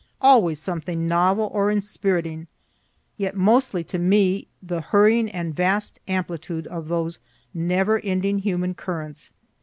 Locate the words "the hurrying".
4.59-5.29